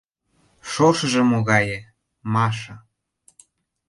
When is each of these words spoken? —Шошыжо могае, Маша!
—Шошыжо 0.71 1.21
могае, 1.31 1.79
Маша! 2.33 2.75